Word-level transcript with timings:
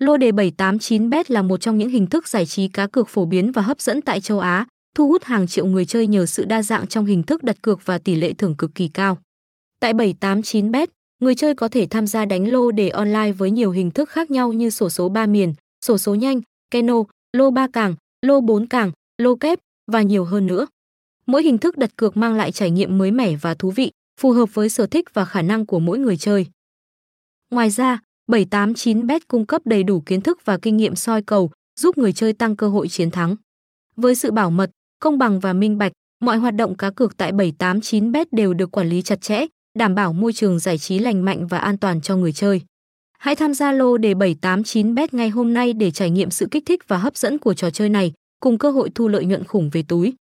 Lô 0.00 0.16
đề 0.16 0.30
789bet 0.30 1.24
là 1.28 1.42
một 1.42 1.60
trong 1.60 1.78
những 1.78 1.88
hình 1.88 2.06
thức 2.06 2.28
giải 2.28 2.46
trí 2.46 2.68
cá 2.68 2.86
cược 2.86 3.08
phổ 3.08 3.24
biến 3.24 3.52
và 3.52 3.62
hấp 3.62 3.80
dẫn 3.80 4.02
tại 4.02 4.20
châu 4.20 4.38
Á, 4.38 4.66
thu 4.96 5.08
hút 5.08 5.24
hàng 5.24 5.46
triệu 5.46 5.66
người 5.66 5.84
chơi 5.84 6.06
nhờ 6.06 6.26
sự 6.26 6.44
đa 6.44 6.62
dạng 6.62 6.86
trong 6.86 7.06
hình 7.06 7.22
thức 7.22 7.42
đặt 7.42 7.62
cược 7.62 7.86
và 7.86 7.98
tỷ 7.98 8.14
lệ 8.14 8.32
thưởng 8.32 8.54
cực 8.54 8.74
kỳ 8.74 8.88
cao. 8.88 9.18
Tại 9.80 9.94
789bet, 9.94 10.86
người 11.22 11.34
chơi 11.34 11.54
có 11.54 11.68
thể 11.68 11.86
tham 11.86 12.06
gia 12.06 12.24
đánh 12.24 12.52
lô 12.52 12.70
đề 12.70 12.88
online 12.88 13.32
với 13.32 13.50
nhiều 13.50 13.70
hình 13.70 13.90
thức 13.90 14.08
khác 14.08 14.30
nhau 14.30 14.52
như 14.52 14.70
sổ 14.70 14.88
số 14.88 15.08
3 15.08 15.26
miền, 15.26 15.54
sổ 15.84 15.98
số 15.98 16.14
nhanh, 16.14 16.40
keno, 16.70 17.04
lô 17.36 17.50
3 17.50 17.66
càng, 17.72 17.94
lô 18.26 18.40
4 18.40 18.66
càng, 18.66 18.92
lô 19.22 19.36
kép 19.36 19.58
và 19.92 20.02
nhiều 20.02 20.24
hơn 20.24 20.46
nữa. 20.46 20.66
Mỗi 21.26 21.42
hình 21.42 21.58
thức 21.58 21.78
đặt 21.78 21.96
cược 21.96 22.16
mang 22.16 22.34
lại 22.34 22.52
trải 22.52 22.70
nghiệm 22.70 22.98
mới 22.98 23.10
mẻ 23.10 23.36
và 23.36 23.54
thú 23.54 23.70
vị, 23.70 23.90
phù 24.20 24.32
hợp 24.32 24.54
với 24.54 24.68
sở 24.68 24.86
thích 24.86 25.14
và 25.14 25.24
khả 25.24 25.42
năng 25.42 25.66
của 25.66 25.78
mỗi 25.78 25.98
người 25.98 26.16
chơi. 26.16 26.46
Ngoài 27.50 27.70
ra, 27.70 28.00
789bet 28.30 29.20
cung 29.28 29.46
cấp 29.46 29.62
đầy 29.64 29.82
đủ 29.82 30.00
kiến 30.00 30.20
thức 30.20 30.38
và 30.44 30.58
kinh 30.58 30.76
nghiệm 30.76 30.96
soi 30.96 31.22
cầu, 31.22 31.50
giúp 31.80 31.98
người 31.98 32.12
chơi 32.12 32.32
tăng 32.32 32.56
cơ 32.56 32.68
hội 32.68 32.88
chiến 32.88 33.10
thắng. 33.10 33.36
Với 33.96 34.14
sự 34.14 34.30
bảo 34.30 34.50
mật, 34.50 34.70
công 35.00 35.18
bằng 35.18 35.40
và 35.40 35.52
minh 35.52 35.78
bạch, 35.78 35.92
mọi 36.20 36.36
hoạt 36.36 36.54
động 36.54 36.76
cá 36.76 36.90
cược 36.90 37.16
tại 37.16 37.32
789bet 37.32 38.24
đều 38.32 38.54
được 38.54 38.70
quản 38.70 38.88
lý 38.88 39.02
chặt 39.02 39.20
chẽ, 39.20 39.46
đảm 39.78 39.94
bảo 39.94 40.12
môi 40.12 40.32
trường 40.32 40.58
giải 40.58 40.78
trí 40.78 40.98
lành 40.98 41.24
mạnh 41.24 41.46
và 41.46 41.58
an 41.58 41.78
toàn 41.78 42.00
cho 42.00 42.16
người 42.16 42.32
chơi. 42.32 42.60
Hãy 43.18 43.36
tham 43.36 43.54
gia 43.54 43.72
lô 43.72 43.96
đề 43.96 44.14
789bet 44.14 45.08
ngay 45.12 45.28
hôm 45.28 45.54
nay 45.54 45.72
để 45.72 45.90
trải 45.90 46.10
nghiệm 46.10 46.30
sự 46.30 46.48
kích 46.50 46.62
thích 46.66 46.88
và 46.88 46.98
hấp 46.98 47.16
dẫn 47.16 47.38
của 47.38 47.54
trò 47.54 47.70
chơi 47.70 47.88
này, 47.88 48.12
cùng 48.40 48.58
cơ 48.58 48.70
hội 48.70 48.90
thu 48.94 49.08
lợi 49.08 49.24
nhuận 49.24 49.44
khủng 49.44 49.70
về 49.72 49.82
túi. 49.88 50.14